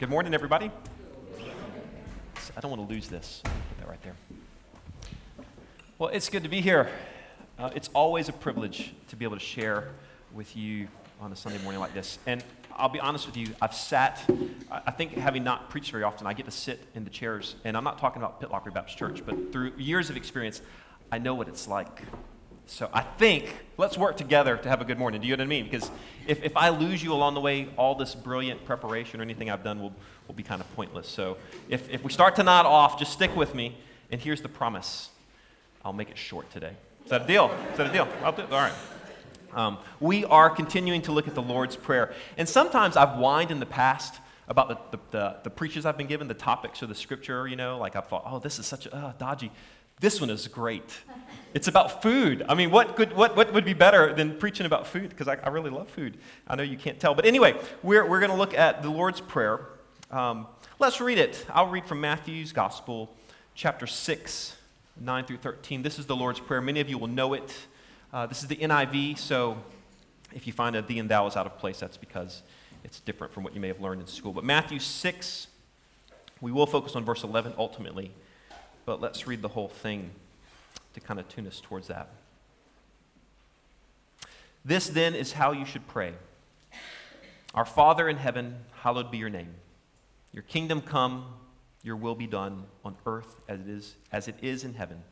[0.00, 0.70] Good morning, everybody.
[2.56, 3.42] I don't want to lose this.
[3.44, 4.14] Put that right there.
[5.98, 6.88] Well, it's good to be here.
[7.58, 9.88] Uh, it's always a privilege to be able to share
[10.32, 10.88] with you
[11.20, 12.18] on a Sunday morning like this.
[12.26, 12.42] And
[12.74, 14.22] I'll be honest with you, I've sat,
[14.70, 17.56] I think having not preached very often, I get to sit in the chairs.
[17.64, 20.62] And I'm not talking about Pitlochry Baptist Church, but through years of experience,
[21.12, 22.04] I know what it's like
[22.70, 25.20] so I think let's work together to have a good morning.
[25.20, 25.64] Do you know what I mean?
[25.64, 25.90] Because
[26.28, 29.64] if, if I lose you along the way, all this brilliant preparation or anything I've
[29.64, 29.92] done will,
[30.28, 31.08] will be kind of pointless.
[31.08, 31.36] So
[31.68, 33.76] if, if we start to nod off, just stick with me.
[34.12, 35.10] And here's the promise
[35.84, 36.74] I'll make it short today.
[37.04, 37.50] Is that a deal?
[37.72, 38.06] Is that a deal?
[38.22, 38.52] I'll do it.
[38.52, 38.72] All right.
[39.52, 42.14] Um, we are continuing to look at the Lord's Prayer.
[42.36, 44.14] And sometimes I've whined in the past
[44.46, 47.56] about the, the, the, the preachers I've been given, the topics or the scripture, you
[47.56, 49.50] know, like I've thought, oh, this is such a uh, dodgy.
[50.00, 50.90] This one is great.
[51.52, 52.42] It's about food.
[52.48, 55.10] I mean, what, could, what, what would be better than preaching about food?
[55.10, 56.16] Because I, I really love food.
[56.48, 57.14] I know you can't tell.
[57.14, 59.60] But anyway, we're, we're going to look at the Lord's Prayer.
[60.10, 60.46] Um,
[60.78, 61.44] let's read it.
[61.50, 63.14] I'll read from Matthew's Gospel,
[63.54, 64.56] chapter 6,
[65.00, 65.82] 9 through 13.
[65.82, 66.62] This is the Lord's Prayer.
[66.62, 67.54] Many of you will know it.
[68.12, 69.58] Uh, this is the NIV, so
[70.32, 72.42] if you find a thee and thou is out of place, that's because
[72.84, 74.32] it's different from what you may have learned in school.
[74.32, 75.46] But Matthew 6,
[76.40, 78.12] we will focus on verse 11 ultimately
[78.84, 80.10] but let's read the whole thing
[80.94, 82.08] to kind of tune us towards that.
[84.64, 86.12] This then is how you should pray
[87.54, 89.54] Our Father in heaven, hallowed be your name.
[90.32, 91.24] Your kingdom come,
[91.82, 95.02] your will be done on earth as it is, as it is in heaven.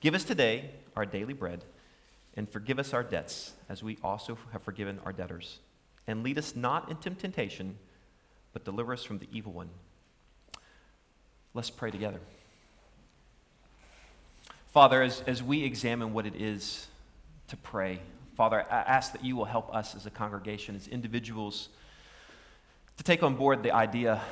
[0.00, 1.64] Give us today our daily bread,
[2.36, 5.60] and forgive us our debts, as we also have forgiven our debtors.
[6.06, 7.78] And lead us not into temptation,
[8.52, 9.70] but deliver us from the evil one.
[11.54, 12.20] Let's pray together.
[14.72, 16.86] Father, as, as we examine what it is
[17.48, 17.98] to pray,
[18.36, 21.70] Father, I ask that you will help us as a congregation, as individuals,
[22.96, 24.22] to take on board the idea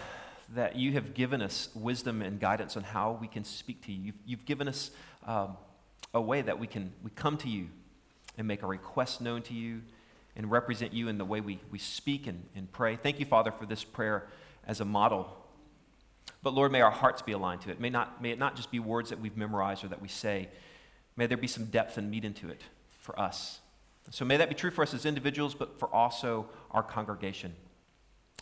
[0.54, 4.00] that you have given us wisdom and guidance on how we can speak to you.
[4.00, 4.92] You've, you've given us
[5.26, 5.56] um,
[6.14, 7.66] a way that we can we come to you
[8.38, 9.80] and make a request known to you
[10.36, 12.94] and represent you in the way we, we speak and, and pray.
[12.94, 14.28] Thank you, Father, for this prayer
[14.68, 15.36] as a model
[16.42, 17.80] but Lord, may our hearts be aligned to it.
[17.80, 20.48] May, not, may it not just be words that we've memorized or that we say.
[21.16, 22.60] May there be some depth and meat into it
[23.00, 23.60] for us.
[24.10, 27.54] So may that be true for us as individuals, but for also our congregation.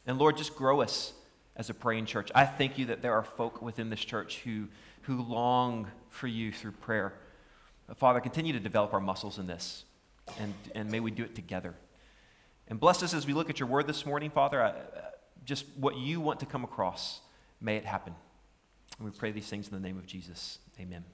[0.06, 1.12] And Lord, just grow us
[1.56, 2.30] as a praying church.
[2.34, 4.68] I thank you that there are folk within this church who,
[5.02, 7.14] who long for you through prayer.
[7.96, 9.84] Father, continue to develop our muscles in this,
[10.38, 11.74] and, and may we do it together.
[12.68, 14.74] And bless us as we look at your word this morning, Father, I,
[15.44, 17.20] just what you want to come across.
[17.60, 18.14] May it happen.
[18.98, 20.58] And we pray these things in the name of Jesus.
[20.80, 21.04] Amen.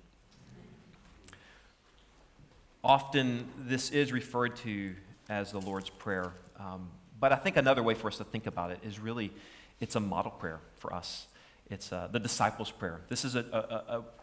[2.85, 4.95] Often, this is referred to
[5.29, 6.33] as the Lord's Prayer.
[6.59, 6.89] Um,
[7.21, 9.33] but I think another way for us to think about it is really
[9.81, 11.27] it's a model prayer for us.
[11.71, 13.01] It's uh, the disciples' prayer.
[13.09, 13.47] This is an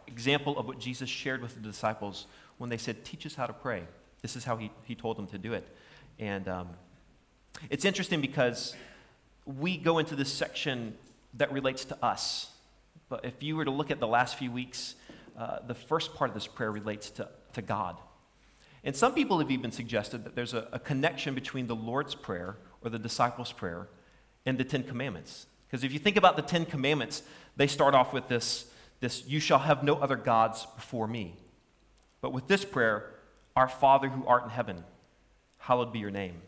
[0.06, 2.26] example of what Jesus shared with the disciples
[2.58, 3.82] when they said, Teach us how to pray.
[4.22, 5.66] This is how he, he told them to do it.
[6.18, 6.68] And um,
[7.70, 8.76] it's interesting because
[9.46, 10.94] we go into this section
[11.34, 12.50] that relates to us.
[13.08, 14.94] But if you were to look at the last few weeks,
[15.36, 17.96] uh, the first part of this prayer relates to, to God.
[18.82, 22.56] And some people have even suggested that there's a, a connection between the Lord's Prayer
[22.82, 23.88] or the disciples' prayer
[24.46, 25.46] and the Ten Commandments.
[25.66, 27.22] Because if you think about the Ten Commandments,
[27.56, 28.70] they start off with this,
[29.00, 31.36] this, you shall have no other gods before me.
[32.20, 33.14] But with this prayer,
[33.54, 34.84] our Father who art in heaven,
[35.58, 36.40] hallowed be your name.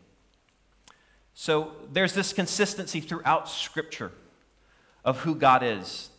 [1.33, 4.11] So there's this consistency throughout Scripture
[5.03, 6.09] of who God is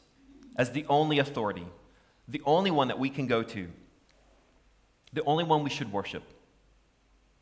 [0.56, 1.66] as the only authority,
[2.28, 3.68] the only one that we can go to,
[5.12, 6.22] the only one we should worship,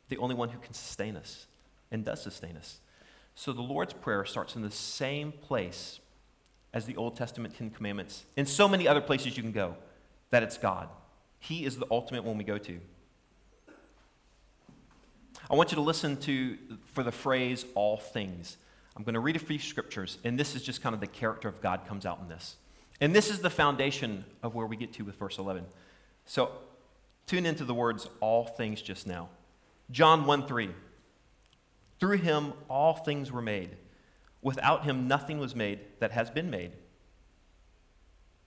[0.09, 1.47] the only one who can sustain us
[1.91, 2.79] and does sustain us.
[3.35, 5.99] So the Lord's Prayer starts in the same place
[6.73, 8.25] as the Old Testament Ten Commandments.
[8.35, 9.75] In so many other places you can go,
[10.31, 10.89] that it's God.
[11.39, 12.79] He is the ultimate one we go to.
[15.49, 16.57] I want you to listen to
[16.93, 18.57] for the phrase all things.
[18.95, 21.47] I'm going to read a few scriptures, and this is just kind of the character
[21.47, 22.57] of God comes out in this.
[23.01, 25.65] And this is the foundation of where we get to with verse 11.
[26.25, 26.51] So
[27.25, 29.29] tune into the words all things just now.
[29.91, 30.69] John 1 3.
[31.99, 33.71] Through him all things were made.
[34.41, 36.71] Without him nothing was made that has been made.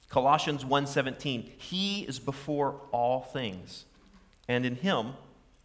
[0.08, 3.86] Colossians 1:17 He is before all things
[4.46, 5.14] and in him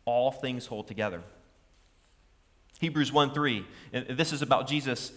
[0.05, 1.21] all things hold together.
[2.81, 3.65] Hebrews 1 3.
[3.93, 5.13] And this is about Jesus.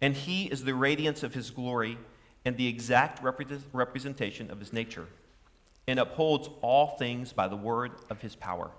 [0.00, 1.98] And he is the radiance of his glory
[2.44, 3.22] and the exact
[3.72, 5.06] representation of his nature,
[5.88, 8.70] and upholds all things by the word of his power.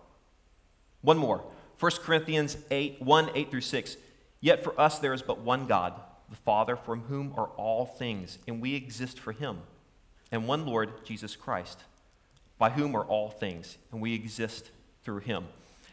[1.02, 1.44] One more
[1.80, 3.98] 1 Corinthians 8 1 8 through 6.
[4.40, 5.94] Yet for us there is but one God,
[6.30, 9.60] the Father, from whom are all things, and we exist for him,
[10.32, 11.84] and one Lord, Jesus Christ,
[12.58, 14.72] by whom are all things, and we exist
[15.04, 15.46] through him.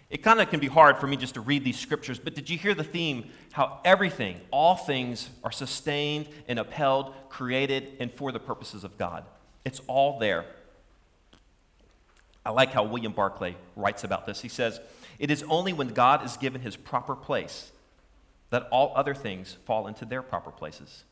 [0.09, 2.49] It kind of can be hard for me just to read these scriptures, but did
[2.49, 3.31] you hear the theme?
[3.53, 9.25] How everything, all things, are sustained and upheld, created, and for the purposes of God.
[9.65, 10.45] It's all there.
[12.45, 14.41] I like how William Barclay writes about this.
[14.41, 14.81] He says,
[15.19, 17.73] It is only when God is given his proper place
[18.51, 21.03] that all other things fall into their proper places.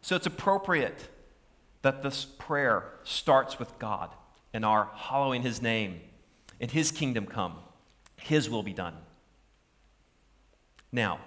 [0.00, 1.08] So it's appropriate
[1.82, 4.10] that this prayer starts with God
[4.54, 6.00] and our hallowing his name
[6.60, 7.56] and his kingdom come,
[8.20, 8.94] his will be done.
[10.92, 11.20] Now,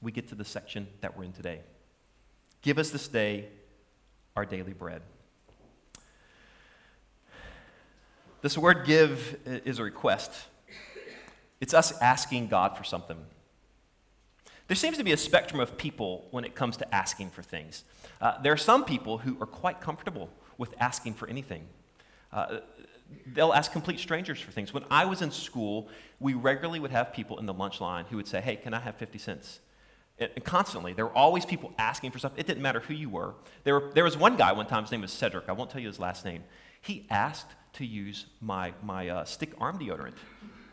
[0.00, 1.60] we get to the section that we're in today.
[2.62, 3.48] Give us this day
[4.34, 5.02] our daily bread.
[8.42, 10.30] This word give is a request.
[11.60, 13.16] It's us asking God for something.
[14.68, 17.84] There seems to be a spectrum of people when it comes to asking for things.
[18.20, 21.66] Uh, there are some people who are quite comfortable with asking for anything.
[22.32, 22.58] Uh,
[23.26, 24.72] they'll ask complete strangers for things.
[24.72, 25.88] When I was in school,
[26.20, 28.80] we regularly would have people in the lunch line who would say, Hey, can I
[28.80, 29.60] have 50 cents?
[30.18, 32.32] And, constantly, there were always people asking for stuff.
[32.36, 33.34] It didn't matter who you were.
[33.64, 33.90] There, were.
[33.92, 35.48] there was one guy one time, his name was Cedric.
[35.48, 36.44] I won't tell you his last name.
[36.80, 40.14] He asked to use my, my uh, stick arm deodorant.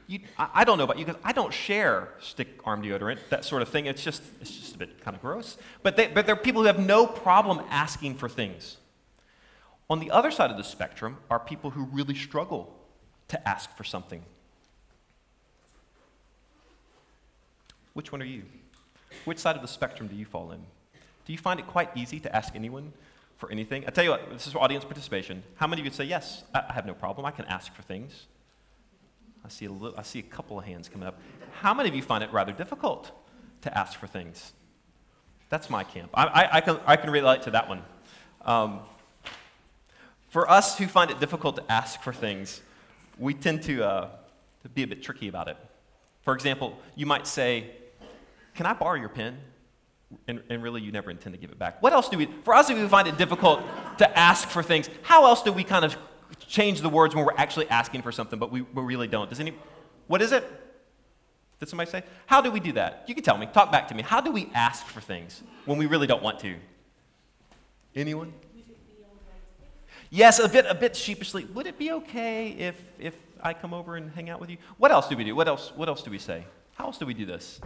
[0.08, 3.44] You, I, I, don't know about you because I don't share stick arm deodorant, that
[3.44, 3.86] sort of thing.
[3.86, 5.58] It's just, it's just a bit kind of gross.
[5.82, 8.78] But, they, but there are people who have no problem asking for things.
[9.94, 12.76] On the other side of the spectrum are people who really struggle
[13.28, 14.24] to ask for something.
[17.94, 18.42] Which one are you?
[19.26, 20.62] Which side of the spectrum do you fall in?
[21.26, 22.92] Do you find it quite easy to ask anyone
[23.38, 23.84] for anything?
[23.86, 25.44] I tell you what, this is for audience participation.
[25.58, 28.26] How many of you say, yes, I have no problem, I can ask for things?
[29.46, 31.20] I see, a little, I see a couple of hands coming up.
[31.62, 33.12] How many of you find it rather difficult
[33.62, 34.54] to ask for things?
[35.50, 36.10] That's my camp.
[36.16, 37.84] I, I, I can, I can relate to that one.
[38.42, 38.80] Um,
[40.34, 42.60] for us who find it difficult to ask for things,
[43.20, 44.10] we tend to, uh,
[44.64, 45.56] to be a bit tricky about it.
[46.24, 47.70] For example, you might say,
[48.56, 49.38] Can I borrow your pen?
[50.28, 51.82] And, and, really, you never intend to give it back.
[51.84, 53.62] What else do we, for us, we find it difficult
[54.00, 55.96] to ask for things, how else do we kind of
[56.48, 59.30] change the words when we're actually asking for something, but we, we really don't.
[59.30, 59.54] Does any,
[60.08, 60.44] what is it?
[61.60, 62.04] Did somebody say?
[62.26, 63.06] How do we do that?
[63.08, 63.48] You can tell me.
[63.54, 64.02] Talk back to me.
[64.02, 66.56] How do we ask for things when we really don't want to?
[67.96, 68.34] Anyone?
[70.14, 71.46] Yes, a bit, a bit sheepishly.
[71.46, 74.58] Would it be okay if, if I come over and hang out with you?
[74.78, 75.36] What else do we do?
[75.36, 76.46] What else, what else do we say?
[76.76, 77.60] How else do we do this?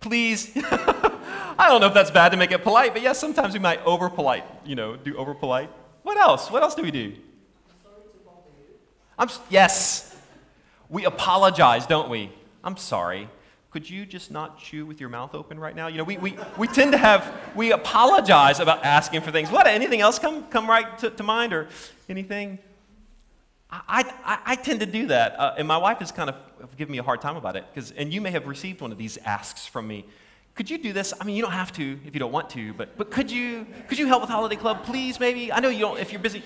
[0.00, 0.52] Please.
[0.56, 3.84] I don't know if that's bad to make it polite, but yes, sometimes we might
[3.84, 5.68] over polite, you know, do over polite.
[6.02, 6.50] What else?
[6.50, 7.12] What else do we do?
[7.68, 8.74] I'm, sorry to bother you.
[9.18, 10.16] I'm yes.
[10.88, 12.32] We apologize, don't we?
[12.64, 13.28] I'm sorry.
[13.76, 15.88] Could you just not chew with your mouth open right now?
[15.88, 19.50] You know, we, we, we tend to have, we apologize about asking for things.
[19.50, 21.68] What, anything else come, come right to, to mind or
[22.08, 22.58] anything?
[23.70, 25.38] I, I, I tend to do that.
[25.38, 26.36] Uh, and my wife has kind of
[26.78, 27.66] given me a hard time about it.
[27.74, 30.06] Cause, and you may have received one of these asks from me
[30.54, 31.12] could you do this?
[31.20, 33.66] I mean, you don't have to if you don't want to, but, but could, you,
[33.88, 35.52] could you help with Holiday Club, please, maybe?
[35.52, 36.42] I know you don't, if you're busy.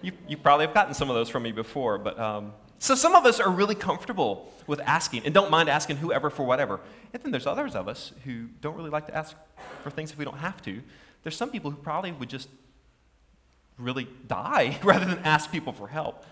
[0.00, 3.14] You, you probably have gotten some of those from me before, but um, so some
[3.14, 6.80] of us are really comfortable with asking and don't mind asking whoever for whatever.
[7.12, 9.36] And then there's others of us who don't really like to ask
[9.82, 10.82] for things if we don't have to.
[11.22, 12.48] There's some people who probably would just
[13.78, 16.24] really die rather than ask people for help.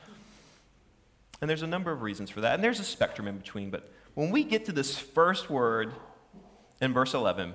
[1.40, 2.54] And there's a number of reasons for that.
[2.54, 3.70] And there's a spectrum in between.
[3.70, 5.94] But when we get to this first word,
[6.80, 7.54] in verse 11.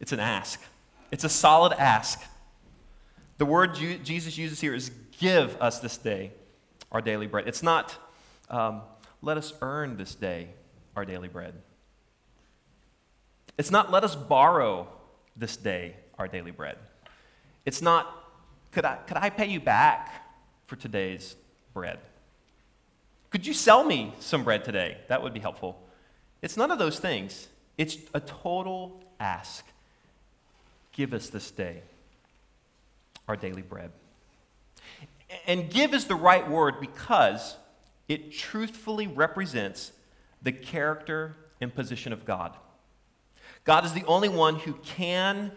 [0.00, 0.60] It's an ask,
[1.10, 2.22] it's a solid ask.
[3.38, 6.32] The word Jesus uses here is give us this day
[6.92, 7.46] our daily bread.
[7.46, 7.96] It's not
[8.48, 8.82] um,
[9.22, 10.48] let us earn this day
[10.96, 11.54] our daily bread.
[13.58, 14.88] It's not let us borrow
[15.36, 16.76] this day our daily bread.
[17.64, 18.16] It's not
[18.72, 20.28] could I, could I pay you back
[20.66, 21.34] for today's
[21.74, 21.98] bread?
[23.30, 24.98] Could you sell me some bread today?
[25.08, 25.80] That would be helpful.
[26.42, 27.48] It's none of those things.
[27.76, 29.64] It's a total ask.
[30.92, 31.82] Give us this day
[33.28, 33.90] our daily bread.
[35.46, 37.56] And give is the right word because
[38.08, 39.92] it truthfully represents
[40.42, 42.56] the character and position of God.
[43.64, 45.52] God is the only one who can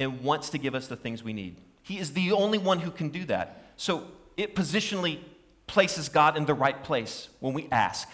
[0.00, 1.56] and wants to give us the things we need.
[1.82, 3.64] He is the only one who can do that.
[3.76, 4.04] So
[4.36, 5.18] it positionally
[5.66, 8.08] places God in the right place when we ask.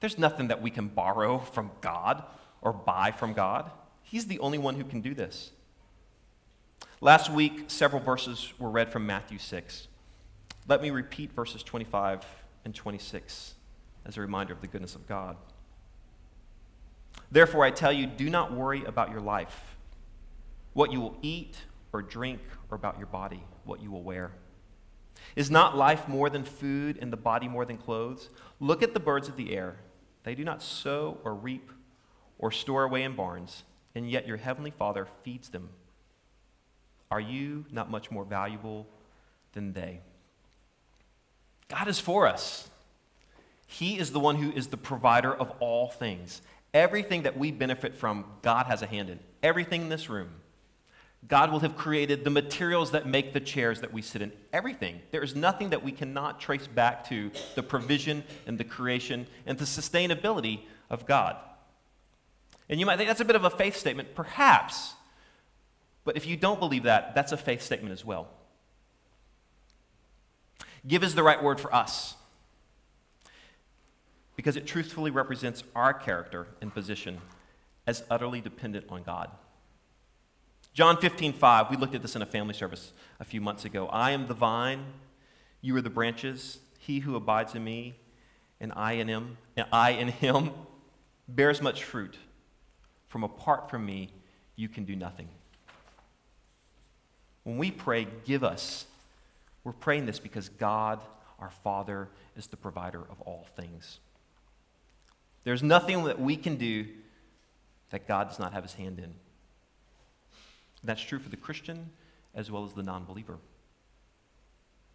[0.00, 2.24] There's nothing that we can borrow from God
[2.60, 3.70] or buy from God.
[4.02, 5.52] He's the only one who can do this.
[7.00, 9.88] Last week, several verses were read from Matthew 6.
[10.68, 12.24] Let me repeat verses 25
[12.64, 13.54] and 26
[14.04, 15.36] as a reminder of the goodness of God.
[17.30, 19.76] Therefore, I tell you, do not worry about your life,
[20.72, 21.56] what you will eat
[21.92, 22.40] or drink,
[22.70, 24.32] or about your body, what you will wear.
[25.36, 28.30] Is not life more than food, and the body more than clothes?
[28.60, 29.76] Look at the birds of the air.
[30.24, 31.70] They do not sow or reap
[32.38, 33.64] or store away in barns,
[33.94, 35.68] and yet your heavenly Father feeds them.
[37.10, 38.86] Are you not much more valuable
[39.52, 40.00] than they?
[41.72, 42.68] God is for us.
[43.66, 46.42] He is the one who is the provider of all things.
[46.74, 49.18] Everything that we benefit from, God has a hand in.
[49.42, 50.28] Everything in this room.
[51.26, 54.32] God will have created the materials that make the chairs that we sit in.
[54.52, 55.00] Everything.
[55.12, 59.56] There is nothing that we cannot trace back to the provision and the creation and
[59.56, 60.60] the sustainability
[60.90, 61.36] of God.
[62.68, 64.94] And you might think that's a bit of a faith statement, perhaps.
[66.04, 68.28] But if you don't believe that, that's a faith statement as well.
[70.86, 72.16] Give is the right word for us
[74.36, 77.20] because it truthfully represents our character and position
[77.86, 79.30] as utterly dependent on God.
[80.72, 83.88] John 15, 5, we looked at this in a family service a few months ago.
[83.88, 84.84] I am the vine,
[85.60, 86.58] you are the branches.
[86.78, 87.94] He who abides in me,
[88.60, 90.50] and I in him, and I in him,
[91.28, 92.16] bears much fruit.
[93.08, 94.10] From apart from me,
[94.56, 95.28] you can do nothing.
[97.44, 98.86] When we pray, give us,
[99.64, 101.00] we're praying this because God,
[101.38, 104.00] our Father, is the provider of all things.
[105.44, 106.86] There's nothing that we can do
[107.90, 109.14] that God does not have his hand in.
[110.84, 111.90] That's true for the Christian
[112.34, 113.38] as well as the non believer.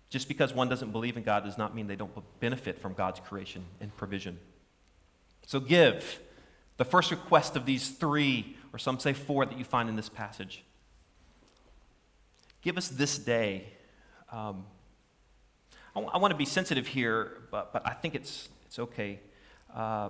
[0.10, 3.20] Just because one doesn't believe in God does not mean they don't benefit from God's
[3.20, 4.40] creation and provision.
[5.46, 6.20] So give.
[6.78, 10.10] The first request of these three, or some say four, that you find in this
[10.10, 10.64] passage.
[12.62, 13.66] Give us this day.
[14.32, 14.66] Um,
[15.96, 19.20] I, w- I want to be sensitive here, but, but I think it's, it's okay.
[19.74, 20.10] Uh,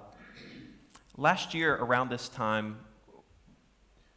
[1.17, 2.77] last year, around this time,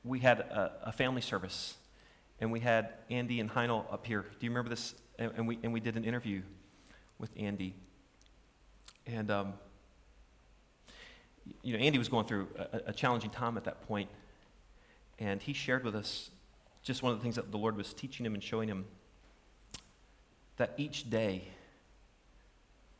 [0.02, 1.74] we had a, a, family service,
[2.40, 4.22] and we had Andy and Heinel up here.
[4.22, 4.94] Do you remember this?
[5.18, 6.40] And, and we, and we did an interview
[7.18, 7.74] with Andy.
[9.06, 9.52] And, um,
[11.62, 14.08] you know, Andy was going through a, a challenging time at that point,
[15.18, 16.30] and he shared with us
[16.82, 18.86] just one of the things that the Lord was teaching him and showing him
[20.60, 21.42] that each day,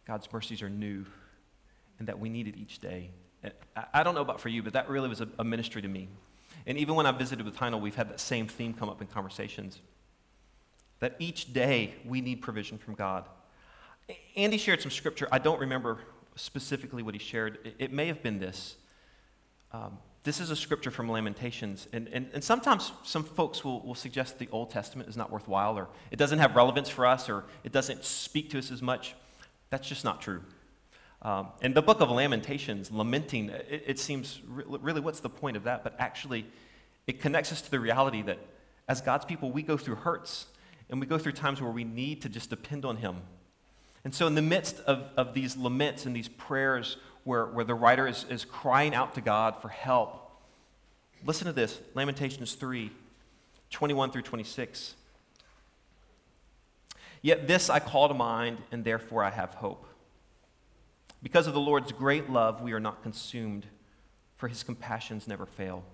[0.07, 1.05] God's mercies are new,
[1.99, 3.11] and that we need it each day.
[3.93, 6.09] I don't know about for you, but that really was a, ministry to me.
[6.67, 9.09] And even when I visited with Heinel, we've had that same theme come up in
[9.09, 9.79] conversations.
[11.00, 13.29] That each day we need provision from God.
[14.37, 15.29] Andy shared some scripture.
[15.31, 15.99] I don't remember
[16.37, 17.59] specifically what he shared.
[17.62, 18.76] It, it may have been this.
[19.71, 21.89] Um, this is a scripture from Lamentations.
[21.93, 25.79] And, and, and sometimes some folks will, will suggest the Old Testament is not worthwhile,
[25.79, 29.15] or it doesn't have relevance for us, or it doesn't speak to us as much.
[29.71, 30.43] That's just not true.
[31.23, 35.57] Um, in the book of Lamentations, lamenting, it, it seems re- really what's the point
[35.57, 35.85] of that?
[35.85, 36.47] But actually,
[37.07, 38.39] it connects us to the reality that
[38.89, 40.47] as God's people, we go through hurts
[40.89, 43.17] and we go through times where we need to just depend on Him.
[44.03, 47.75] And so, in the midst of, of these laments and these prayers where, where the
[47.75, 50.31] writer is, is crying out to God for help,
[51.25, 52.91] listen to this Lamentations 3
[53.71, 54.95] 21 through 26.
[57.23, 59.87] Yet this I call to mind, and therefore I have hope.
[61.23, 63.67] Because of the Lord's great love, we are not consumed,
[64.37, 65.85] for his compassions never fail.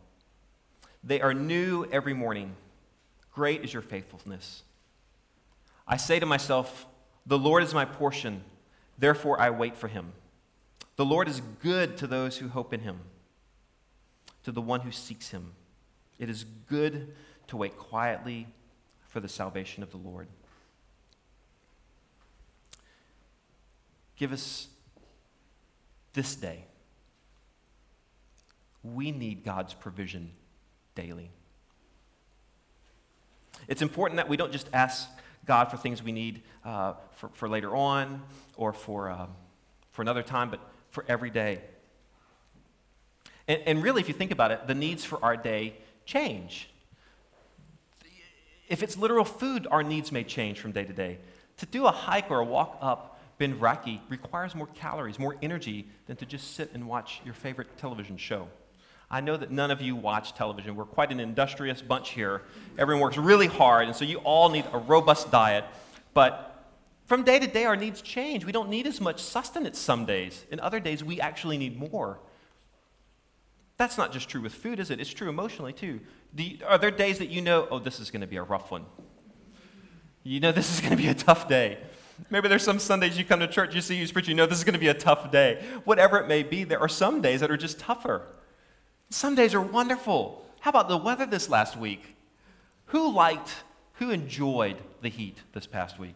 [1.02, 2.54] They are new every morning.
[3.34, 4.62] Great is your faithfulness.
[5.86, 6.86] I say to myself,
[7.26, 8.44] The Lord is my portion,
[8.98, 10.12] therefore I wait for him.
[10.96, 13.00] The Lord is good to those who hope in him,
[14.44, 15.52] to the one who seeks him.
[16.18, 17.14] It is good
[17.48, 18.48] to wait quietly
[19.06, 20.26] for the salvation of the Lord.
[24.16, 24.68] Give us
[26.14, 26.64] this day.
[28.82, 30.30] We need God's provision
[30.94, 31.30] daily.
[33.68, 35.08] It's important that we don't just ask
[35.44, 38.22] God for things we need uh, for, for, later on
[38.56, 39.26] or for, uh,
[39.90, 40.60] for another time, but
[40.96, 41.60] for every day.
[43.46, 45.74] And, and really, if you think about it, the needs for our day
[46.06, 46.70] change.
[48.66, 51.18] If it's literal food, our needs may change from day to day.
[51.58, 55.86] To do a hike or a walk up Ben Vrackie requires more calories, more energy
[56.06, 58.48] than to just sit and watch your favorite television show.
[59.10, 60.76] I know that none of you watch television.
[60.76, 62.40] We're quite an industrious bunch here.
[62.78, 65.66] Everyone works really hard, and so you all need a robust diet.
[66.14, 66.55] But
[67.06, 68.44] from day to day, our needs change.
[68.44, 70.44] We don't need as much sustenance some days.
[70.50, 72.18] In other days, we actually need more.
[73.76, 75.00] That's not just true with food, is it?
[75.00, 76.00] It's true emotionally, too.
[76.36, 78.70] You, are there days that you know, oh, this is going to be a rough
[78.70, 78.86] one?
[80.24, 81.78] You know, this is going to be a tough day.
[82.30, 84.58] Maybe there's some Sundays you come to church, you see who's preaching, you know this
[84.58, 85.62] is going to be a tough day.
[85.84, 88.22] Whatever it may be, there are some days that are just tougher.
[89.10, 90.44] Some days are wonderful.
[90.60, 92.16] How about the weather this last week?
[92.86, 93.54] Who liked,
[93.94, 96.14] who enjoyed the heat this past week?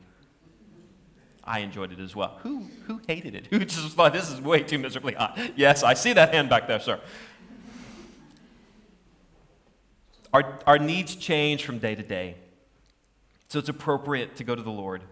[1.51, 2.39] I enjoyed it as well.
[2.45, 3.47] Who, who hated it?
[3.51, 5.37] Who just thought this is way too miserably hot?
[5.57, 7.01] Yes, I see that hand back there, sir.
[10.33, 12.37] Our, our needs change from day to day.
[13.49, 15.03] So it's appropriate to go to the Lord.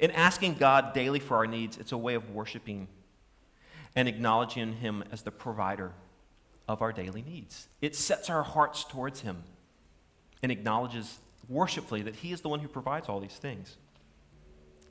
[0.00, 2.88] In asking God daily for our needs, it's a way of worshiping
[3.94, 5.92] and acknowledging Him as the provider
[6.66, 7.68] of our daily needs.
[7.82, 9.42] It sets our hearts towards Him
[10.42, 13.76] and acknowledges worshipfully that He is the one who provides all these things.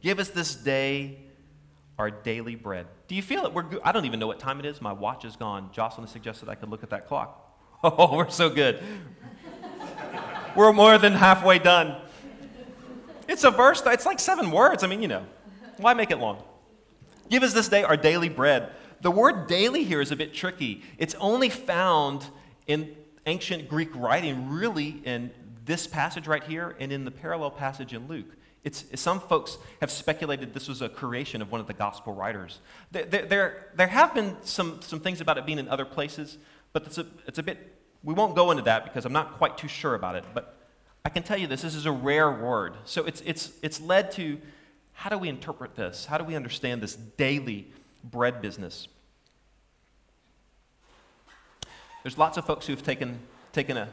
[0.01, 1.19] Give us this day
[1.97, 2.87] our daily bread.
[3.07, 3.53] Do you feel it?
[3.53, 3.65] We're.
[3.83, 4.81] I don't even know what time it is.
[4.81, 5.69] My watch is gone.
[5.73, 7.43] Jocelyn suggested I could look at that clock.
[7.83, 8.81] Oh, we're so good.
[10.55, 11.95] we're more than halfway done.
[13.27, 14.83] It's a verse, it's like seven words.
[14.83, 15.23] I mean, you know,
[15.77, 16.41] why make it long?
[17.29, 18.71] Give us this day our daily bread.
[19.01, 20.81] The word daily here is a bit tricky.
[20.97, 22.25] It's only found
[22.65, 22.95] in
[23.27, 25.31] ancient Greek writing, really, in
[25.65, 28.35] this passage right here and in the parallel passage in Luke.
[28.63, 32.59] It's, some folks have speculated this was a creation of one of the gospel writers.
[32.91, 36.37] There, there, there have been some, some things about it being in other places,
[36.73, 39.57] but it's a, it's a bit, we won't go into that because I'm not quite
[39.57, 40.25] too sure about it.
[40.33, 40.57] But
[41.05, 42.75] I can tell you this this is a rare word.
[42.83, 44.39] So it's, it's, it's led to
[44.93, 46.05] how do we interpret this?
[46.05, 47.67] How do we understand this daily
[48.03, 48.87] bread business?
[52.03, 53.19] There's lots of folks who've taken,
[53.53, 53.89] taken a,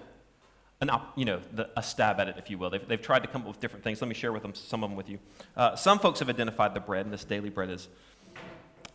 [0.89, 2.71] an, you know, the, a stab at it, if you will.
[2.71, 4.01] They've, they've tried to come up with different things.
[4.01, 5.19] Let me share with them some of them with you.
[5.57, 7.89] Uh, some folks have identified the bread, and this daily bread is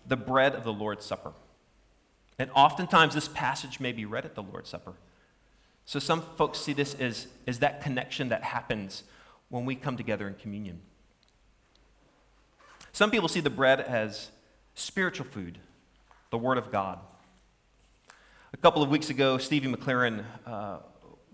[0.07, 1.33] the bread of the Lord's Supper.
[2.37, 4.93] And oftentimes, this passage may be read at the Lord's Supper.
[5.85, 9.03] So some folks see this as, as that connection that happens
[9.49, 10.81] when we come together in communion.
[12.91, 14.29] Some people see the bread as
[14.75, 15.57] spiritual food,
[16.29, 16.99] the Word of God.
[18.53, 20.77] A couple of weeks ago, Stevie McLaren uh,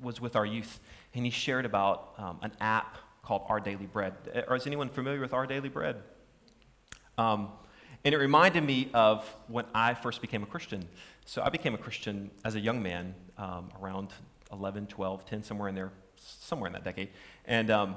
[0.01, 0.79] was with our youth,
[1.13, 4.13] and he shared about um, an app called Our Daily Bread.
[4.47, 5.97] Or is anyone familiar with Our Daily Bread?
[7.17, 7.49] Um,
[8.03, 10.87] and it reminded me of when I first became a Christian.
[11.25, 14.09] So I became a Christian as a young man, um, around
[14.51, 17.09] 11, 12, 10, somewhere in there, somewhere in that decade.
[17.45, 17.95] And um,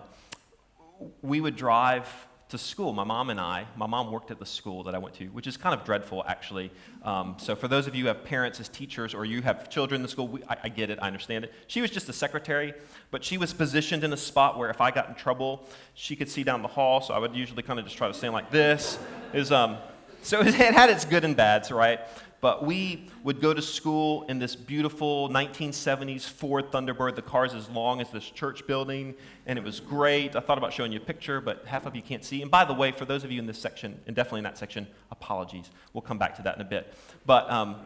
[1.21, 2.09] we would drive
[2.49, 3.67] to school, my mom and I.
[3.77, 6.25] My mom worked at the school that I went to, which is kind of dreadful,
[6.27, 6.71] actually.
[7.03, 9.99] Um, so, for those of you who have parents as teachers or you have children
[9.99, 11.53] in the school, we, I, I, get it, I understand it.
[11.67, 12.73] She was just a secretary,
[13.11, 16.29] but she was positioned in a spot where if I got in trouble, she could
[16.29, 17.03] see down the hall.
[17.03, 18.99] So, I would usually kind of just try to stand like this.
[19.35, 19.77] Is um,
[20.23, 22.01] so it had its good and bads, right?
[22.41, 27.17] But we would go to school in this beautiful 1970s Ford Thunderbird.
[27.17, 29.15] The car's as long as this church building,
[29.47, 30.37] and it was great.
[30.37, 32.41] I thought about showing you a picture, but half of you can't see.
[32.43, 34.57] And by the way, for those of you in this section, and definitely in that
[34.57, 35.71] section, apologies.
[35.93, 36.95] We'll come back to that in a bit.
[37.27, 37.77] But um,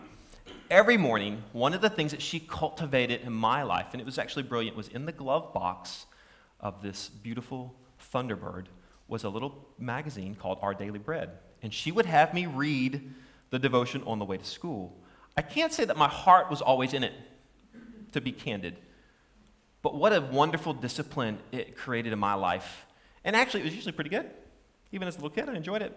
[0.70, 4.18] every morning, one of the things that she cultivated in my life, and it was
[4.18, 6.06] actually brilliant, was in the glove box
[6.60, 7.74] of this beautiful
[8.12, 8.66] Thunderbird
[9.08, 11.30] was a little magazine called Our Daily Bread
[11.62, 13.14] and she would have me read
[13.52, 14.96] the devotion on the way to school.
[15.36, 17.12] I can't say that my heart was always in it,
[18.12, 18.76] to be candid.
[19.82, 22.86] But what a wonderful discipline it created in my life.
[23.24, 24.30] And actually, it was usually pretty good.
[24.90, 25.96] Even as a little kid, I enjoyed it.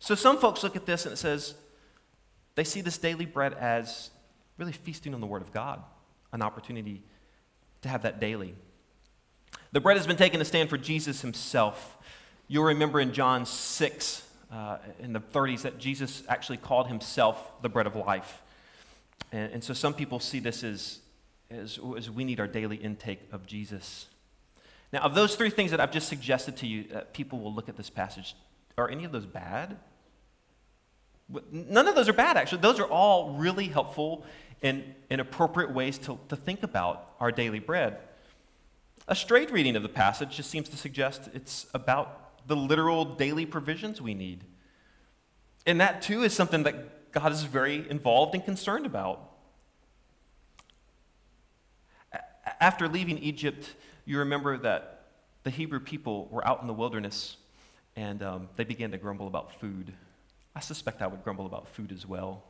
[0.00, 1.54] So some folks look at this and it says
[2.56, 4.10] they see this daily bread as
[4.56, 5.80] really feasting on the Word of God,
[6.32, 7.04] an opportunity
[7.82, 8.56] to have that daily.
[9.70, 11.96] The bread has been taken to stand for Jesus himself.
[12.48, 17.68] You'll remember in John 6, uh, in the 30s, that Jesus actually called himself the
[17.68, 18.42] bread of life.
[19.32, 21.00] And, and so some people see this as,
[21.50, 24.06] as, as, we need our daily intake of Jesus.
[24.92, 27.68] Now, of those three things that I've just suggested to you, uh, people will look
[27.68, 28.34] at this passage.
[28.78, 29.76] Are any of those bad?
[31.52, 32.62] None of those are bad, actually.
[32.62, 34.24] Those are all really helpful
[34.62, 37.98] and, and appropriate ways to, to think about our daily bread.
[39.06, 43.46] A straight reading of the passage just seems to suggest it's about the literal daily
[43.46, 44.42] provisions we need.
[45.66, 49.30] And that too is something that God is very involved and concerned about.
[52.60, 53.74] After leaving Egypt,
[54.06, 55.04] you remember that
[55.44, 57.36] the Hebrew people were out in the wilderness
[57.94, 59.92] and um, they began to grumble about food.
[60.56, 62.44] I suspect I would grumble about food as well.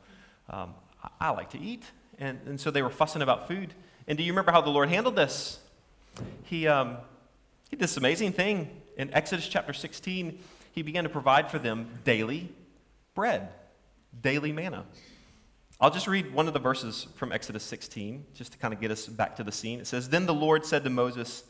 [0.49, 1.83] Um, I, I, like to eat,
[2.19, 3.73] and, and so they were fussing about food.
[4.07, 5.59] And do you remember how the Lord handled this?
[6.43, 6.97] He, um,
[7.69, 10.37] he did this amazing thing in Exodus chapter 16,
[10.73, 12.49] he began to provide for them daily
[13.15, 13.47] bread,
[14.21, 14.85] daily manna.
[15.79, 18.91] I'll just read one of the verses from Exodus 16, just to kind of get
[18.91, 19.79] us back to the scene.
[19.79, 21.45] It says, Then the Lord said to Moses,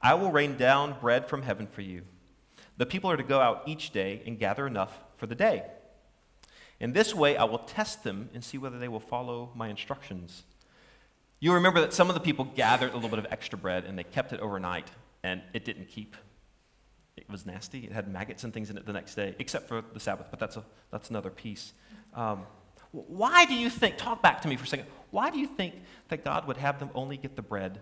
[0.00, 2.02] I will rain down bread from heaven for you.
[2.78, 5.64] The people are to go out each day and gather enough for the day.
[6.80, 10.44] In this way, I will test them and see whether they will follow my instructions.
[11.38, 13.98] You remember that some of the people gathered a little bit of extra bread and
[13.98, 14.90] they kept it overnight,
[15.22, 16.16] and it didn't keep.
[17.16, 17.84] It was nasty.
[17.84, 20.40] It had maggots and things in it the next day, except for the Sabbath, but
[20.40, 21.72] that's, a, that's another piece.
[22.14, 22.44] Um,
[22.90, 25.74] why do you think, talk back to me for a second, why do you think
[26.08, 27.80] that God would have them only get the bread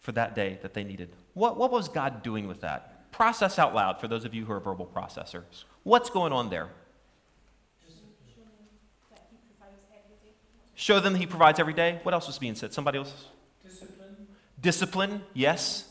[0.00, 1.10] for that day that they needed?
[1.34, 3.10] What, what was God doing with that?
[3.12, 5.64] Process out loud for those of you who are verbal processors.
[5.84, 6.68] What's going on there?
[10.74, 12.00] Show them that he provides every day.
[12.02, 12.72] What else was being said?
[12.72, 13.26] Somebody else?
[13.62, 14.26] Discipline.
[14.60, 15.88] Discipline, yes.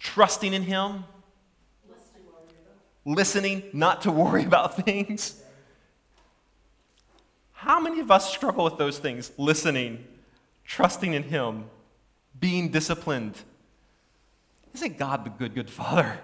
[0.00, 1.04] Trusting in him.
[3.04, 5.40] Listening, not to worry about things.
[7.52, 9.30] How many of us struggle with those things?
[9.36, 10.04] Listening,
[10.64, 11.66] trusting in him,
[12.38, 13.36] being disciplined.
[14.74, 16.18] Isn't God the good, good Father?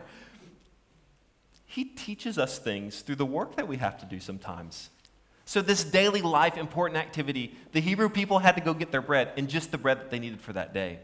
[1.67, 4.89] He teaches us things through the work that we have to do sometimes.
[5.45, 9.33] So, this daily life important activity, the Hebrew people had to go get their bread
[9.37, 11.01] and just the bread that they needed for that day.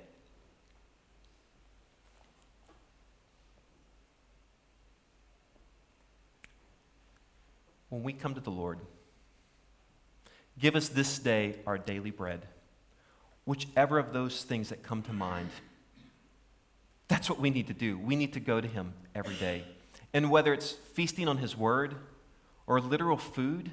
[7.93, 8.79] When we come to the Lord,
[10.59, 12.47] give us this day our daily bread.
[13.45, 15.51] Whichever of those things that come to mind,
[17.09, 17.99] that's what we need to do.
[17.99, 19.65] We need to go to Him every day.
[20.15, 21.97] And whether it's feasting on His Word
[22.67, 23.73] or literal food,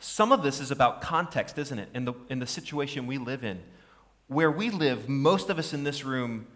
[0.00, 1.90] some of this is about context, isn't it?
[1.94, 3.60] In the, in the situation we live in.
[4.26, 6.48] Where we live, most of us in this room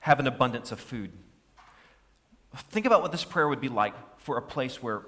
[0.00, 1.10] have an abundance of food.
[2.54, 5.04] Think about what this prayer would be like for a place where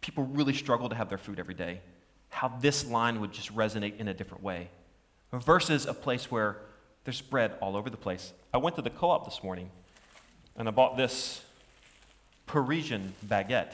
[0.00, 1.80] people really struggle to have their food every day.
[2.28, 4.68] How this line would just resonate in a different way.
[5.32, 6.58] Versus a place where
[7.04, 8.32] there's bread all over the place.
[8.52, 9.70] I went to the co op this morning
[10.56, 11.42] and I bought this
[12.46, 13.72] Parisian baguette.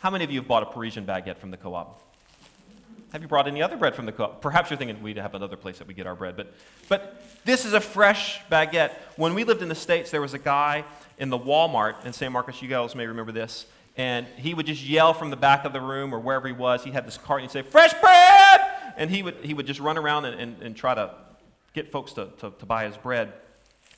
[0.00, 2.06] How many of you have bought a Parisian baguette from the co op?
[3.12, 4.42] Have you brought any other bread from the co-op?
[4.42, 6.52] Perhaps you're thinking we'd have another place that we get our bread, but,
[6.88, 8.92] but this is a fresh baguette.
[9.16, 10.84] When we lived in the States, there was a guy
[11.16, 14.82] in the Walmart in San Marcos, you guys may remember this, and he would just
[14.82, 16.84] yell from the back of the room or wherever he was.
[16.84, 18.60] He had this cart and he'd say, Fresh bread!
[18.96, 21.14] And he would, he would just run around and, and, and try to
[21.72, 23.32] get folks to, to, to, buy his bread.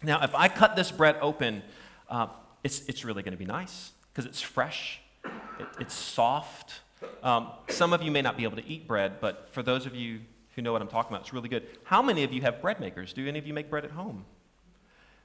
[0.03, 1.63] Now, if I cut this bread open,
[2.09, 2.29] uh,
[2.65, 6.81] it's, it's really going to be nice because it's fresh, it, it's soft.
[7.23, 9.95] Um, some of you may not be able to eat bread, but for those of
[9.95, 10.21] you
[10.57, 11.69] who know what I'm talking about, it's really good.
[11.85, 13.13] How many of you have bread makers?
[13.13, 14.25] Do any of you make bread at home?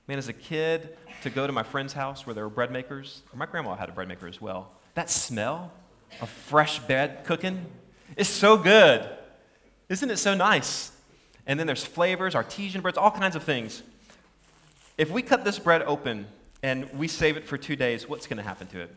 [0.07, 3.21] Man, as a kid, to go to my friend's house where there were bread makers,
[3.31, 4.71] or my grandma had a bread maker as well.
[4.95, 5.71] That smell
[6.21, 7.65] of fresh bread cooking
[8.17, 9.09] is so good.
[9.89, 10.91] Isn't it so nice?
[11.47, 13.83] And then there's flavors, artesian breads, all kinds of things.
[14.97, 16.27] If we cut this bread open
[16.61, 18.95] and we save it for two days, what's going to happen to it?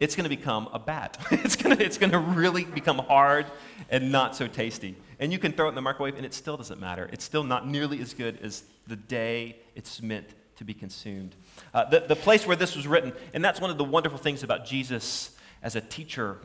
[0.00, 1.18] it's going to become a bat.
[1.30, 3.46] it's going to, it's going to really become hard
[3.90, 4.96] and not so tasty.
[5.20, 7.08] And you can throw it in the microwave and it still doesn't matter.
[7.12, 11.34] It's still not nearly as good as the day it's meant to be consumed.
[11.72, 14.42] Uh, the, the place where this was written, and that's one of the wonderful things
[14.42, 16.38] about Jesus as a teacher,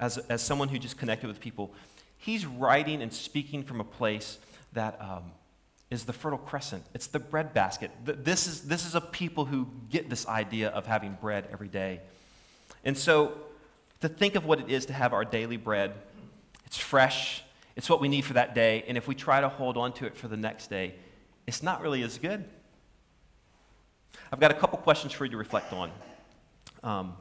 [0.00, 1.72] as, as someone who just connected with people.
[2.18, 4.38] He's writing and speaking from a place
[4.72, 5.32] that um,
[5.90, 6.84] is the Fertile Crescent.
[6.94, 7.90] It's the bread basket.
[8.04, 12.00] This is, this is a people who get this idea of having bread every day.
[12.84, 13.32] And so,
[14.00, 15.92] to think of what it is to have our daily bread,
[16.66, 17.43] it's fresh,
[17.76, 20.06] it's what we need for that day, and if we try to hold on to
[20.06, 20.94] it for the next day,
[21.46, 22.44] it's not really as good.
[24.32, 25.90] I've got a couple questions for you to reflect on.
[26.82, 27.14] Um,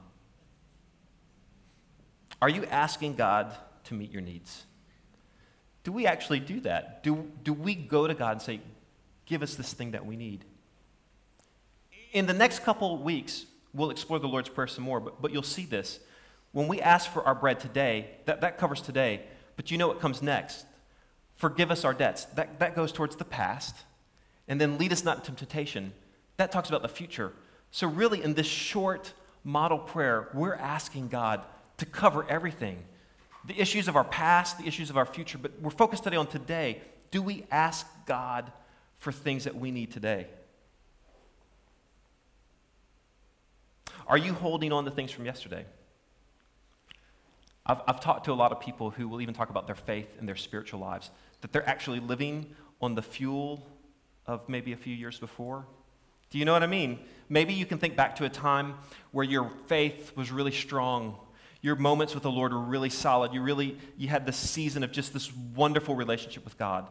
[2.41, 4.65] are you asking God to meet your needs?
[5.83, 7.03] Do we actually do that?
[7.03, 8.61] Do, do we go to God and say,
[9.25, 10.43] Give us this thing that we need?
[12.11, 15.41] In the next couple weeks, We'll explore the Lord's Prayer some more, but, but you'll
[15.41, 15.99] see this.
[16.51, 19.23] When we ask for our bread today, that, that covers today,
[19.55, 20.65] but you know what comes next?
[21.35, 22.25] Forgive us our debts.
[22.25, 23.75] That, that goes towards the past.
[24.47, 25.93] And then lead us not into temptation.
[26.37, 27.33] That talks about the future.
[27.71, 29.13] So, really, in this short
[29.43, 31.45] model prayer, we're asking God
[31.77, 32.83] to cover everything
[33.45, 36.27] the issues of our past, the issues of our future, but we're focused today on
[36.27, 36.81] today.
[37.11, 38.51] Do we ask God
[38.99, 40.27] for things that we need today?
[44.07, 45.65] Are you holding on to things from yesterday?
[47.65, 50.07] I've, I've talked to a lot of people who will even talk about their faith
[50.19, 51.09] and their spiritual lives,
[51.41, 53.65] that they're actually living on the fuel
[54.25, 55.65] of maybe a few years before.
[56.29, 56.99] Do you know what I mean?
[57.29, 58.75] Maybe you can think back to a time
[59.11, 61.15] where your faith was really strong.
[61.61, 63.33] Your moments with the Lord were really solid.
[63.33, 66.87] You really you had this season of just this wonderful relationship with God.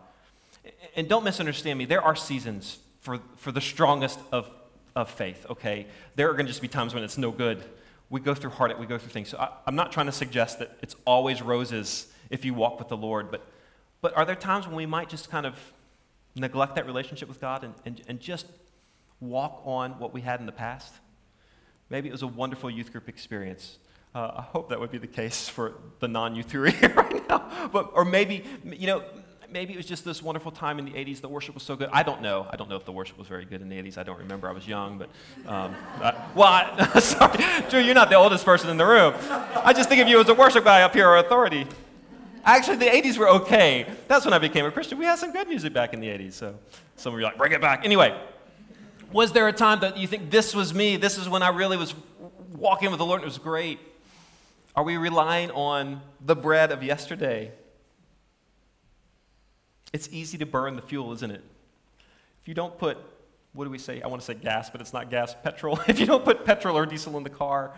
[0.97, 1.85] And don't misunderstand me.
[1.85, 4.49] There are seasons for, for the strongest of
[4.95, 5.87] of faith, okay?
[6.17, 7.65] There are going to just be times when it's no good,
[8.13, 9.31] we go through heartache, we go through things.
[9.31, 12.89] So I, I'm not trying to suggest that it's always roses if you walk with
[12.89, 13.43] the Lord, but,
[14.03, 15.59] but are there times when we might just kind of
[16.37, 18.47] neglect that relationship with God and, and, and just
[19.19, 20.93] walk on what we had in the past?
[21.89, 23.79] Maybe it was a wonderful youth group experience.
[24.15, 26.63] Uh, I hope that would be the case for the non youth here
[26.95, 27.71] right now.
[27.73, 29.05] But, or maybe, you know,
[29.53, 31.21] maybe it was just this wonderful time in the 80s.
[31.21, 31.91] The worship was so good.
[31.93, 32.47] I don't know.
[32.51, 33.99] I don't know if the worship was very good in the 80s.
[33.99, 34.49] I don't remember.
[34.49, 35.09] I was young, but,
[35.47, 37.39] um, I, well, I, sorry.
[37.69, 39.15] Drew, you're not the oldest person in the room.
[39.65, 41.67] I just think of you as a worship guy up here or authority.
[42.45, 43.87] Actually, the 80s were okay.
[44.09, 44.99] That's when I became a Christian.
[44.99, 46.59] We had some good music back in the 80s, so
[46.97, 47.85] some of you are like, bring it back.
[47.85, 48.19] Anyway,
[49.13, 50.97] was there a time that you think this was me?
[50.97, 51.95] This is when I really was
[52.57, 53.79] walking with the Lord and it was great?
[54.75, 57.53] Are we relying on the bread of yesterday?
[59.93, 61.43] It's easy to burn the fuel, isn't it?
[62.41, 62.99] If you don't put,
[63.53, 64.01] what do we say?
[64.03, 65.79] I want to say gas, but it's not gas, petrol.
[65.89, 67.73] if you don't put petrol or diesel in the car,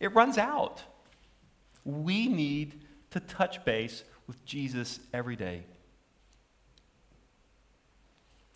[0.00, 0.82] it runs out.
[1.84, 5.64] We need to touch base with Jesus every day.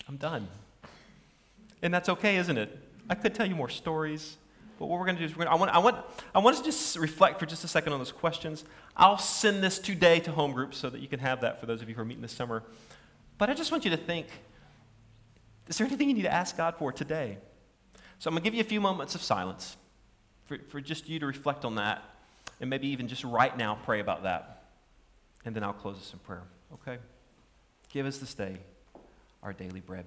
[0.09, 0.49] I'm done.
[1.83, 2.77] And that's okay, isn't it?
[3.09, 4.37] I could tell you more stories,
[4.79, 5.97] but what we're going to do is gonna, I, want, I, want,
[6.35, 8.65] I want us to just reflect for just a second on those questions.
[8.97, 11.83] I'll send this today to home groups so that you can have that for those
[11.83, 12.63] of you who are meeting this summer.
[13.39, 14.27] But I just want you to think
[15.69, 17.39] is there anything you need to ask God for today?
[18.19, 19.77] So I'm going to give you a few moments of silence
[20.45, 22.05] for, for just you to reflect on that
[22.61, 24.65] and maybe even just right now pray about that.
[25.45, 26.45] And then I'll close us in prayer.
[26.75, 26.99] Okay?
[27.93, 28.59] Give us this day
[29.43, 30.05] our daily bread.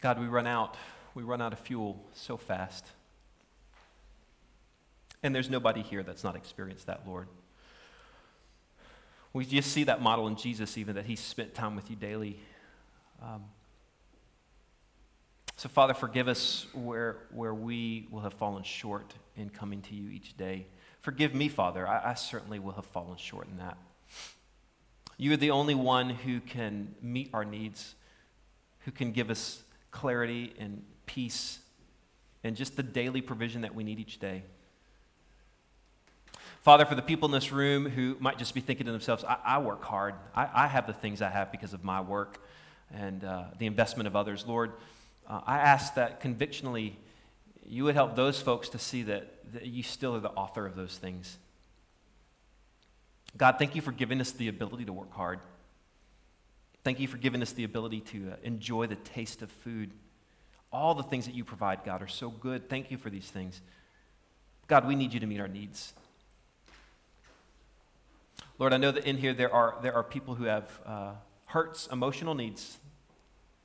[0.00, 0.76] God, we run out.
[1.14, 2.86] We run out of fuel so fast.
[5.22, 7.28] And there's nobody here that's not experienced that, Lord.
[9.32, 12.40] We just see that model in Jesus, even that he spent time with you daily.
[13.22, 13.44] Um,
[15.56, 20.08] so, Father, forgive us where, where we will have fallen short in coming to you
[20.10, 20.66] each day.
[21.02, 21.86] Forgive me, Father.
[21.86, 23.76] I, I certainly will have fallen short in that.
[25.18, 27.94] You are the only one who can meet our needs,
[28.80, 31.58] who can give us clarity and peace
[32.42, 34.42] and just the daily provision that we need each day.
[36.62, 39.38] Father, for the people in this room who might just be thinking to themselves, I,
[39.44, 40.14] I work hard.
[40.34, 42.42] I, I, have the things I have because of my work
[42.94, 44.46] and uh, the investment of others.
[44.46, 44.72] Lord,
[45.26, 46.98] uh, I ask that convictionally
[47.66, 50.76] you would help those folks to see that, that you still are the author of
[50.76, 51.38] those things.
[53.36, 55.40] God, thank you for giving us the ability to work hard.
[56.82, 59.90] Thank you for giving us the ability to uh, enjoy the taste of food.
[60.72, 62.68] All the things that you provide, God, are so good.
[62.68, 63.60] Thank you for these things.
[64.66, 65.92] God, we need you to meet our needs.
[68.58, 71.12] Lord, I know that in here there are, there are people who have uh,
[71.46, 72.78] hurts, emotional needs,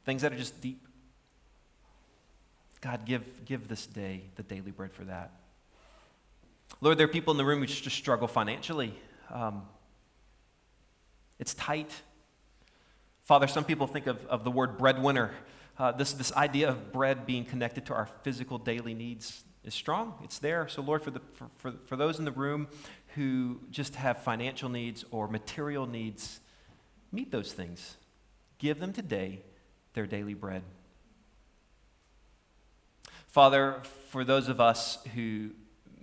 [0.05, 0.81] things that are just deep.
[2.81, 5.31] God, give, give this day the daily bread for that.
[6.81, 8.93] Lord, there are people in the room who just struggle financially.
[9.31, 9.63] Um,
[11.39, 11.91] it's tight.
[13.25, 15.31] Father, some people think of, of the word breadwinner.
[15.79, 20.13] Uh, this, this idea of bread being connected to our physical daily needs is strong.
[20.23, 20.67] It's there.
[20.67, 22.67] So, Lord, for, the, for, for, for those in the room
[23.15, 26.39] who just have financial needs or material needs,
[27.11, 27.97] meet those things.
[28.59, 29.41] Give them today
[29.95, 30.61] their daily bread.
[33.25, 35.49] Father, for those of us who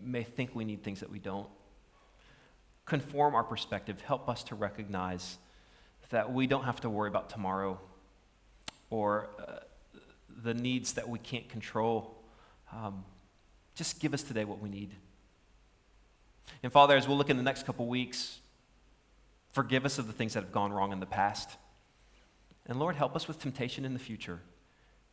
[0.03, 1.49] may think we need things that we don't,
[2.85, 4.01] conform our perspective.
[4.01, 5.39] Help us to recognize
[6.13, 7.81] that we don't have to worry about tomorrow
[8.91, 9.61] or uh,
[10.43, 12.15] the needs that we can't control.
[12.71, 13.05] Um,
[13.75, 14.91] just give us today what we need.
[16.63, 18.39] And Father, as we'll look in the next couple weeks,
[19.53, 21.57] forgive us of the things that have gone wrong in the past.
[22.67, 24.41] And Lord, help us with temptation in the future.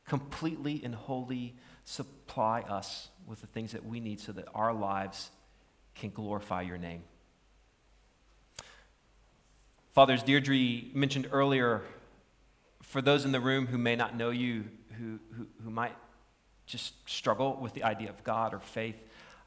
[0.06, 5.32] Completely and wholly supply us with the things that we need so that our lives
[5.96, 7.04] can glorify your name.
[9.94, 11.82] Father, as Deirdre mentioned earlier,
[12.84, 14.66] for those in the room who may not know you,
[14.98, 15.96] who, who, who might
[16.68, 18.96] just struggle with the idea of God or faith,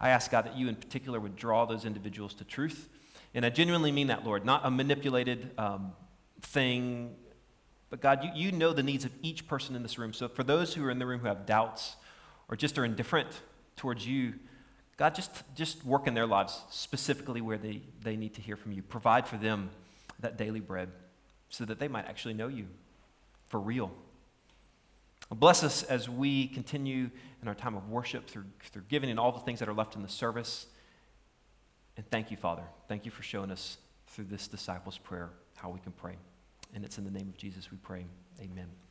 [0.00, 2.88] I ask God that you in particular would draw those individuals to truth.
[3.34, 5.92] And I genuinely mean that, Lord, not a manipulated um,
[6.40, 7.14] thing,
[7.88, 10.12] but God, you, you know the needs of each person in this room.
[10.12, 11.94] So for those who are in the room who have doubts
[12.48, 13.28] or just are indifferent
[13.76, 14.34] towards you,
[14.96, 18.72] God, just, just work in their lives specifically where they, they need to hear from
[18.72, 18.82] you.
[18.82, 19.70] Provide for them
[20.22, 20.88] that daily bread
[21.48, 22.66] so that they might actually know you
[23.46, 23.92] for real.
[25.30, 29.32] Bless us as we continue in our time of worship through, through giving and all
[29.32, 30.66] the things that are left in the service.
[31.96, 32.64] And thank you, Father.
[32.88, 36.16] Thank you for showing us through this disciples' prayer how we can pray.
[36.74, 38.04] And it's in the name of Jesus we pray.
[38.40, 38.81] Amen.